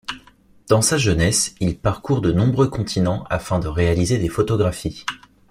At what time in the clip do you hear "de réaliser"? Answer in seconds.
3.59-4.17